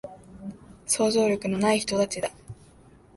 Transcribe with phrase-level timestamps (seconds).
[0.87, 2.31] 想像力のない人たちだ